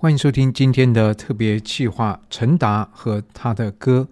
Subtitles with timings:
[0.00, 4.06] 欢迎收听今天的特别企划《陈达和他的歌》。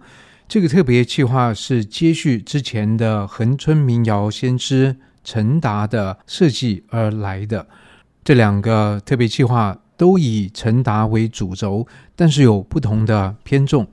[0.45, 7.65] 这个特别企划是接续之前的恒春民谣先师陈达的设计而来的。
[8.21, 13.87] 这两个特别企划都以陈达为主轴，但是有不同的偏重。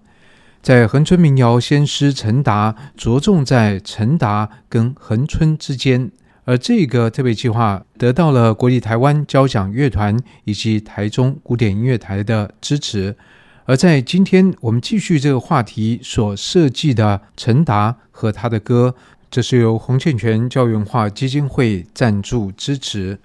[0.60, 6.10] 在恒春民谣先师陈达着重在陈达跟恒春之间。
[6.44, 13.16] 而这个特别计划得到了国立台湾交响乐团以及台中古典音乐台的支持。
[13.64, 18.94] 而在今天我们继续这个话题所设计的陈达和他的歌，
[19.30, 23.18] 这是由洪倩全教育文化基金会赞助支持。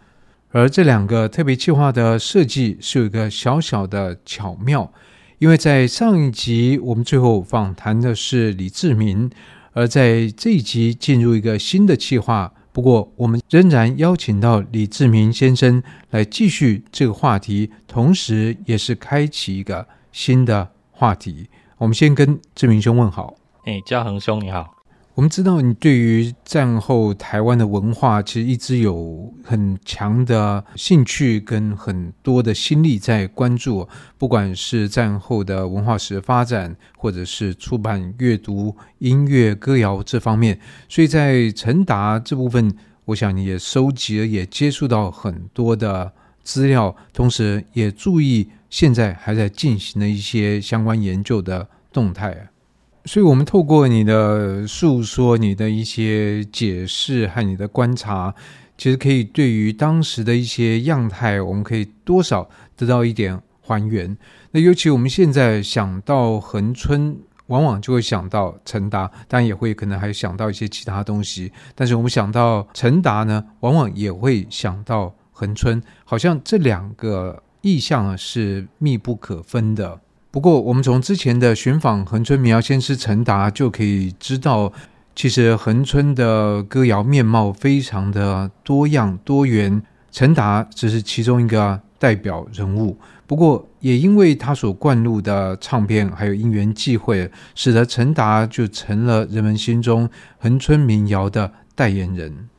[0.51, 4.89] 而这两个特别计划的设计是有一个小小的巧妙，
[5.39, 9.29] 因为在上一集我们最后访谈的是李志明，
[9.73, 12.53] 而在这一集进入一个新的计划。
[12.79, 21.49] 不过，我们仍然邀请到李志明先生来继续这个话题，同时也是开启一个新的话题。
[21.77, 23.35] 我们先跟志明兄问好。
[23.65, 24.78] 哎，嘉恒兄你好。
[25.15, 33.85] 我们知道你对于战后台湾的文化，其实一直有很强的兴趣跟很多的心力在关注，
[34.17, 40.57] 不管是战后的文化史发展，或者是出版、阅读、音乐、歌谣这方面。
[40.87, 52.49] 所以在陈达这部分，我想你也收集了，也接触到很多的资料，同时也注意现在还在进行的一些相关研究的动态。
[53.05, 58.33] 所以，我们透过你的诉说、你的一些解释和你的观察，
[58.77, 64.15] 其实可以对于当时的一些样态，我们可以多少得到一点还原。
[64.51, 71.51] 那尤其我们现在想到恒春，往往就会想到陈达，当然也会可能还想到一些其他东西。
[71.73, 79.99] 但是我们想到陈达呢，往往也会想到恒春，好像这两个意象是密不可分的。
[80.31, 84.71] 不过，我们从之前的寻访恒春民谣先师陈达就可以知道，
[85.15, 89.81] 其实恒春的歌谣面貌非常的多样多元，
[90.11, 92.95] 陈达只是其中一个代表人物。
[93.25, 100.07] 不过，也因为他所灌录的唱片还有因缘际会，使得陈达就成了人们心中
[100.37, 102.49] 恒春民谣的代言人。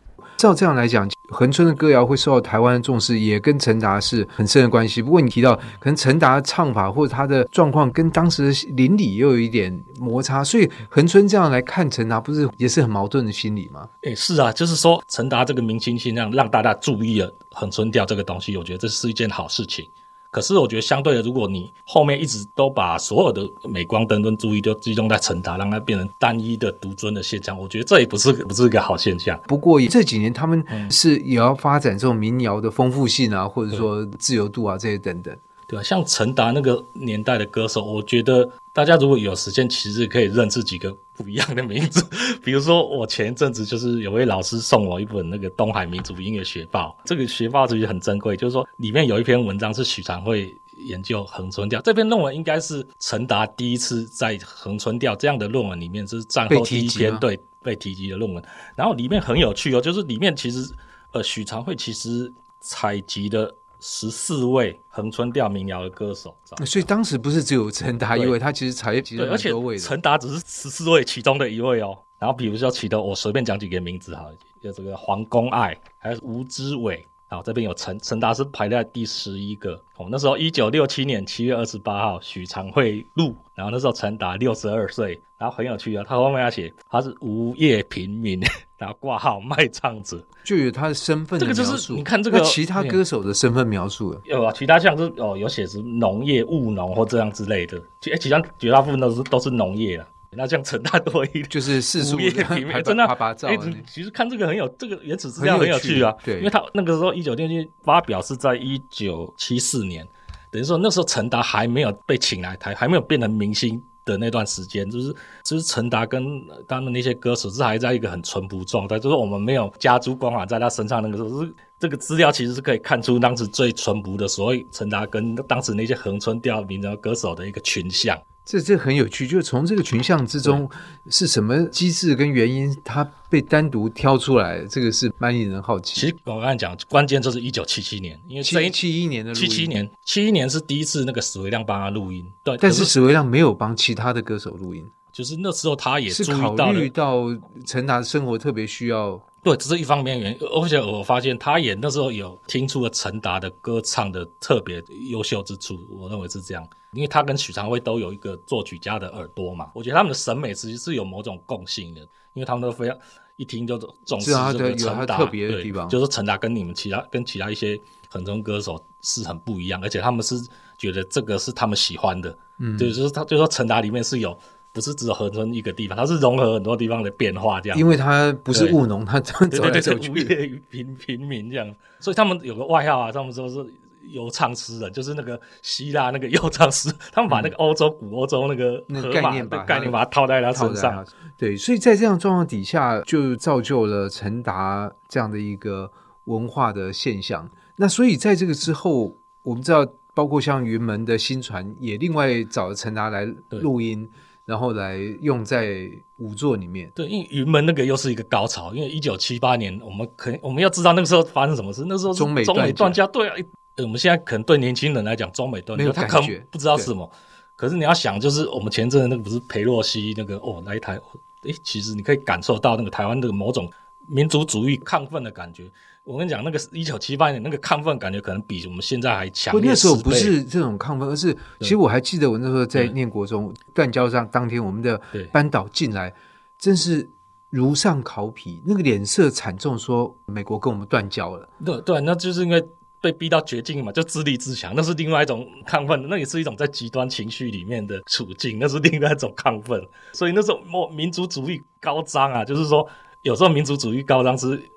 [0.41, 5.03] 照这样来讲，恒春的歌谣会受到台湾的重视，也跟陈达是很深的关系。
[5.03, 13.87] 不过你提到，可能陈达的唱法或者他的状况跟当时的邻里又有一点摩擦，所以恒春这样来看陈达，不是也是很矛盾的心理吗？
[14.03, 19.87] 诶，是啊，就是说陈达这个明星现象让大家注意了恒春调这个东西，我觉得这是一件好事情。
[20.30, 29.38] 可是我觉得，相对的，如果你后面一直都把所有的镁光灯跟注意都集中在陈达，让它变成单一的独尊的现象，我觉得这也不是不是一个好现象。
[29.48, 35.36] 不过这几年他们是也要发展这种民谣的丰富性啊，或者说自由度啊这些等等。
[35.66, 42.03] 对啊，像陈达那个年代的歌手，我觉得大家如果有时间，其实可以认识几个不一样的名字。
[42.42, 58.42] 比如说，我前一阵子就是有位老师送我一本那个《东海民族音乐学报》，这个学报其实很珍贵，就是说里面有一篇文章是许长惠研究恒春调，这篇论文应该是陈达第一次在恒春调这样的论文里面，就是战后第一篇对被提及的论文。
[58.75, 60.72] 然后里面很有趣哦，就是里面其实
[61.12, 63.54] 呃许长惠其实采集的。
[63.80, 66.36] 十四位恒春调民谣的歌手，
[66.66, 69.78] 所以当时不是只有陈达一位，他其实采集了很多位。
[69.78, 71.98] 陈达只是十四位其中的一位哦。
[72.18, 74.26] 然后比如说其的，我随便讲几个名字哈，
[74.60, 77.06] 有这个黄公爱，还有吴之伟。
[77.30, 79.74] 好，这边有陈陈达是排在第十一个。
[79.96, 85.20] 哦，那时候一九六七年七月二十八号，许长惠录，然后那时候陈达六十二岁。
[85.38, 88.38] 然后很有趣啊，他后面要写他是无业平民，
[88.76, 91.41] 然后挂号卖唱者，就有他的身份。
[91.41, 100.06] 这个就是你看这个其他歌手的身份描述有啊，其他像是哦有写是农业务农或这样之类的，其其他绝大部分都是都是农业了。
[100.36, 103.04] 那像陈大多一点就是世俗无业平民，真的。
[103.04, 110.06] 哎，其实看这个很有这个原始资料很有趣啊，对，因为他那个时候一九六七发表是在一九七四年，
[110.50, 113.82] 等于说那时候陈达还没有被请来台，还没有变成明星。
[114.03, 116.24] 的那段时间，就是就是陈达跟
[116.66, 121.03] 他们那些歌手是还在一个很淳朴状态，就是我们没有家族光环在他身上。
[121.03, 128.18] 那个时候是这个资料其实是可以看出当时最淳朴的所谓陈达跟当时那些横村调民谣歌手的一个群像。
[128.50, 130.68] 这这很有趣，就是从这个群像之中
[131.08, 136.00] 是什么机制跟原因，它被单独挑出来，这个是蛮令人好奇。
[136.00, 147.26] 其实我刚才讲，关键就是一九七七年，因为七七一年的七七年，七一年是第一次那个史维亮帮他录音，对，但是史维亮没有帮其他的歌手录音，就是那时候他也是考虑到
[147.64, 150.39] 陈达生活特别需要对，这是一方面原因。
[150.48, 159.71] 而且我发现他也那时候有听出了陈达的歌唱的特别优秀之处，我认为是这样，因为他跟许常辉都有一个作曲家的耳朵嘛。
[159.75, 162.01] 我觉得他们的审美其实是有某种共性的，
[162.34, 162.97] 因为他们都非常
[163.37, 170.34] 一听就重视这个陈达，特别的地方，就是陈达跟你们其他跟其他一些很多歌手是很不一样，而且他们是
[170.77, 174.39] 觉得这个是他们喜欢的，嗯，对就是他就说陈达里面是有。
[174.72, 177.78] 不是只有恒春一个地方，它是融合很多地方的变化这样。
[177.78, 179.34] 因为它不是务农，它走
[179.69, 183.67] 来走去，无业平平民这样，所以他们有个外号啊，他们说是
[184.09, 191.05] 游唱诗人，就是那个希腊那个游唱诗，他们把那个欧洲古欧洲那个那个概念把概念把它套在他身上。
[191.37, 195.91] 对，所以在这样状况底下，就造就了陈达这样的一个
[196.25, 197.51] 文化的现象。
[197.77, 199.84] 那所以在这个之后，我们知道，
[200.15, 204.09] 包括像云门的新传也另外找了陈达来录音。
[204.50, 206.91] 然后来用在五座里面。
[206.92, 211.84] 对，因为云门那个又是一个高潮，因为一九七八年，我们可我们要知道那个时候发生什么事。
[211.86, 213.36] 那时候中美中美断交，对啊，
[213.76, 217.08] 我们现在可能对年轻人来讲，中美断交，他可能不知道是什么。
[217.54, 220.98] 可是你要想，就是我们前阵子那个不是裴洛西那个哦来台，
[221.44, 223.70] 哎，其实你可以感受到那个台湾的某种
[224.06, 225.70] 民族主义亢奋的感觉。
[226.02, 229.54] 我跟你讲，那个一九七八年那个亢奋感觉，可能比我们现在还强。
[229.62, 235.00] 那时候不是这种亢奋，而是其实我还记得我那时候在念国中断交上当天，我们的
[235.30, 236.12] 班导进来，
[236.58, 237.08] 真是
[237.50, 241.48] 如丧考妣，那个脸色惨重，说美国跟我们断交了。
[241.64, 242.66] 对对，那就是因为
[243.00, 249.80] 被逼到绝境嘛，就自立自强，那是另外一种亢奋，那也是一种在极端情绪里面的处境，那是另外一种亢奋。
[250.14, 252.88] 所以那时候民族主义高涨啊，就是说
[253.22, 254.71] 有时候民族主义高涨是。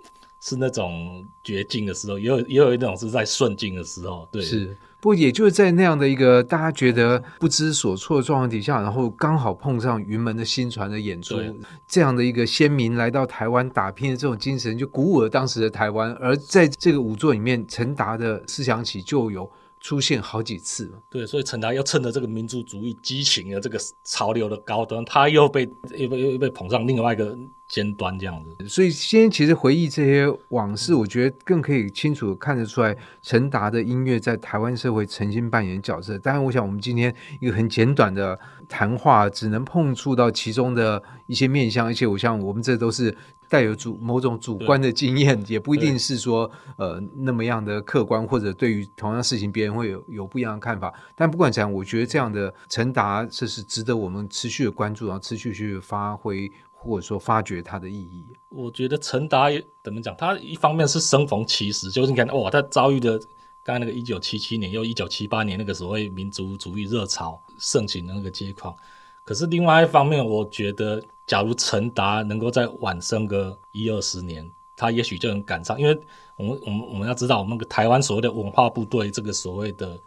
[0.46, 4.42] 是那种绝境的时候，也有也有一种是在顺境的时候，对。
[4.42, 11.40] 是，不过也就是在那样的一个大家觉得不知所措的状况底下，然后刚好碰上云门的新传的演出，
[11.88, 16.12] 这样的一个先民来到台湾打拼的这种精神，就鼓舞了当时的台湾。
[16.16, 19.50] 而在这个五作里面，陈达的思想起就有。
[19.80, 27.38] 出现好几次了，对，所以陈达又趁着这个民族主义激情的这个潮流的高端，他又被又被又被捧上另外一个
[27.74, 28.70] 尖端这样子。
[28.70, 36.20] 所以，先其实回忆这些往事，我觉得更可以清楚看得出来，陈达的音乐在台湾社会曾经扮演角色。
[36.20, 38.40] 当然，我想我们今天一个很简短的
[38.70, 43.18] 谈话，只能碰触到其中的一些面向，而且我想我们这都是。
[43.50, 50.92] 带有主某种主观的经验，也不一定是说呃那么样的客观，或者对于同样事情别人会有有不一样的看法。
[51.14, 56.52] 但不管怎样，我觉得这样的陈达这是值得我们持续的关注，然后持续去发挥
[56.84, 58.28] 或者说发掘它的意义。
[58.50, 59.48] 我觉得陈达
[59.84, 60.16] 怎么讲？
[60.18, 63.18] 他一方面是生逢其时，就是你看哇，他遭遇的
[63.64, 68.76] 刚才那个一九七七年又一九七八年那个所谓民族主义热潮盛行的那个街况。
[69.24, 71.02] 可是另外一方面，我觉得。
[71.26, 75.80] 假如陈达能够再晚生个一二十年，他也许就能赶上。
[75.80, 75.98] 因为
[76.36, 79.98] 我们我们我们要知道，我们台湾所谓的文化部队这个所谓的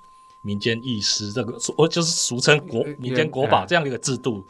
[0.42, 4.46] 民间艺师，这个所就是俗称国民间国宝这样的一个制度，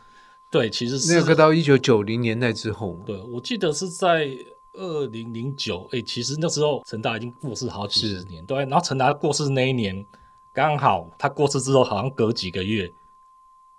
[0.57, 4.35] 对，其实是那个到一九九零年代之后，对，我记得是在
[4.73, 8.57] 二零零九，哎，其实那时候陈达已经过世好几十年，对。
[8.61, 10.07] 然后陈达过世那一年，
[10.55, 12.91] 刚好他过世之后，好像隔几个月，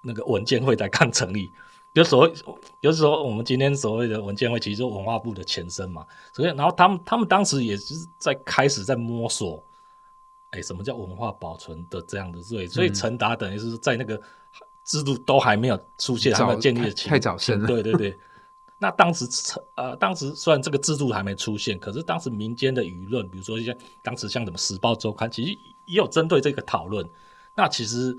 [0.02, 1.52] 那个文件会才刚成立。
[1.96, 2.34] 就所谓，
[2.82, 6.06] 有时候我们今天所谓的文件会，其实是文化部的前身嘛。
[6.32, 9.66] 所以，然后他们他们当时也是在开始在摸索，
[10.52, 12.68] 哎，什么叫文化保存的这样的对。
[12.68, 14.22] 所以，陈达等于是在那个
[14.88, 17.68] 制度都还没有出现，还没有建立的前，太早生了。
[17.68, 18.18] 对对对。
[18.80, 19.28] 那当时
[19.76, 25.52] 呃，当时虽然这个制度还没出现，可是当时民间的舆论，比如说像当时像什么《时报周刊》，其实
[25.86, 27.08] 也有针对这个讨论。
[27.56, 28.18] 那其实。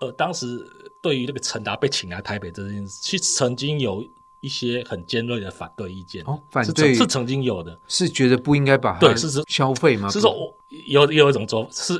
[0.00, 0.58] 呃，当时
[1.00, 4.04] 对于那个陈达被请来台北这件事，其实曾经有
[4.40, 6.24] 一些很尖锐的反对意见。
[6.24, 10.10] 哦，反对是，是曾经有的，是觉得不应该把对，是是消费吗？
[10.10, 11.94] 是说我有有一种说，是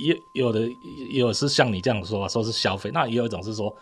[0.00, 2.90] 也也有的也有是像你这样说，说是消费。
[2.92, 3.74] 那也有一种是说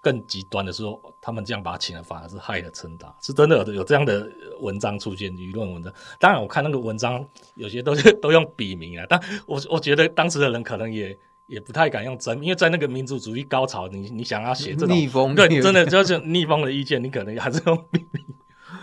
[0.00, 5.92] 更极端的说，他们这样把他请了，反而是害了陈达，是真的有有这样的文章出现，舆论文章。
[6.18, 11.18] 当然，我看那个文章有些都是 都用笔名啊，但我我觉得当时的人可能也。
[11.48, 18.24] 也不太敢用真，因为在那个民族主义高潮，你你想要写这种逆风，对，真的就是逆风的意见，你可能还是用笔名。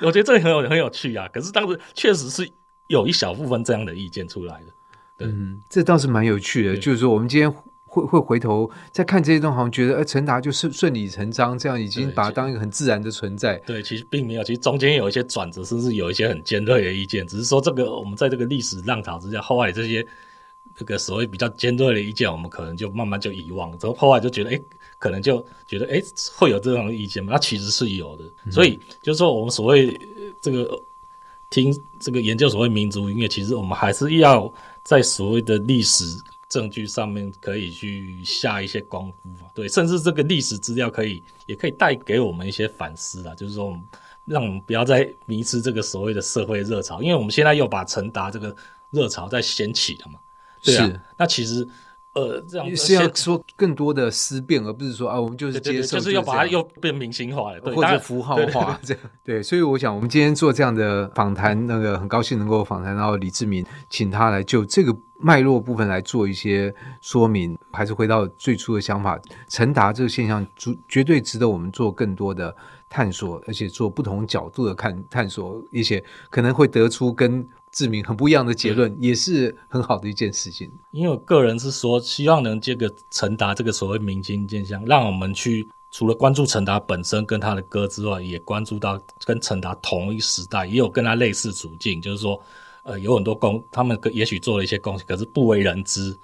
[0.01, 1.27] 我觉得这个很有很有趣啊。
[1.29, 2.47] 可是当时确实是
[2.87, 4.73] 有一小部分这样的意见出来的。
[5.19, 6.75] 对，嗯，这倒是蛮有趣的。
[6.75, 7.51] 就是说，我们今天
[7.83, 13.57] 会会回头再看这些东西，好像觉得，呃，陈达就是顺理成章，这样已经把它当一个很自然的存在。
[13.67, 17.27] 对，其实并没有，其实中间有一些转折，甚至有一些很尖锐的意见。
[17.27, 20.07] 只是说，这个我们在这个历史浪潮之下，后来这些。
[20.75, 23.77] 这个所谓比较尖锐的意见，我们可能就慢慢就遗忘了。
[23.77, 24.61] 之后后来就觉得，哎，
[24.97, 26.01] 可能就觉得，哎，
[26.37, 27.33] 会有这种意见吗？
[27.33, 28.23] 那其实是有的。
[28.49, 29.99] 所以就是说，我们所谓
[30.39, 30.81] 这个
[31.49, 34.51] 听这个研究所谓民族音乐，其实我们还是要
[34.83, 36.05] 在所谓的历史
[36.47, 43.79] 证据上面可以去下一些功夫，对，甚至这个历史资料可以也可以带给我们一些反思啊，就是说，
[44.25, 48.55] 让我们不要再迷失这个所谓的社会热潮，因为我们现在又把陈达这个
[48.91, 50.19] 热潮再掀起了嘛，
[50.61, 51.67] 对啊，那其实。
[52.13, 59.03] 呃，这样是要说更多的思辨，而不是说啊，我们就是接受，就是要把它又变明星化了，或者符号化这样。
[59.23, 67.55] 对，所以我想，我们今天做这样的访谈，那个很高兴能够访谈到李志明，请他来就这个脉络部分来做一些说明。
[67.71, 72.53] 还是回到最初的想法，陈达这个现象，绝绝对值得我们做更多的
[72.89, 77.47] 探索，而且做不同角度的看探索一些，可能会得出跟。
[77.71, 80.71] 志明很不一样的结论，也是很好的一件事情。
[80.91, 92.41] 因为我个人是说，希望能借个陈达这个所谓明星现象，让我们去除了关注陈达本身跟他的歌之外，也关注到跟陈达同一时代，也有跟他类似处境，就是说，
[92.83, 96.17] 呃，有很多贡，他们也许做了一些贡献，可是不为人知。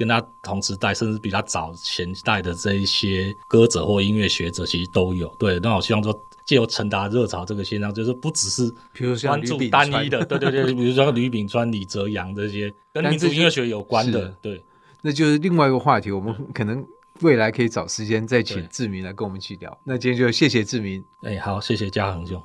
[0.00, 5.28] 跟他同时代，甚至比他早前代的这一些歌者或音乐学者，其实都有。
[5.38, 6.18] 对，那我希望说。
[6.46, 14.60] 借由陈达热潮这个现象，就是不只是比如关注单一的，对对对， 比如说吕炳川、李泽阳这些跟民族音乐学有关的，对，
[15.00, 16.10] 那就是另外一个话题。
[16.10, 16.84] 我们可能
[17.20, 19.78] 未来可以找时间再请志明来跟我们一起聊。
[19.84, 22.42] 那今天就谢谢志明，哎，好，谢谢嘉恒兄。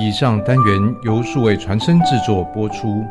[0.00, 3.04] 以上单元由数位传声制作播出。